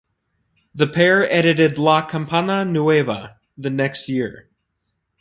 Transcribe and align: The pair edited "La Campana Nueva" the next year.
The 0.73 0.87
pair 0.87 1.31
edited 1.31 1.77
"La 1.77 2.03
Campana 2.03 2.65
Nueva" 2.65 3.37
the 3.55 3.69
next 3.69 4.09
year. 4.09 4.49